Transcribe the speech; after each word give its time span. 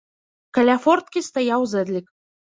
Каля 0.57 0.77
форткі 0.85 1.23
стаяў 1.27 1.67
зэдлік. 1.75 2.09